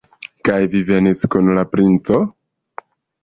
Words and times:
Kaj 0.47 0.55
vi 0.71 0.79
venis 0.91 1.21
kun 1.35 1.51
la 1.57 1.65
princo? 1.75 2.21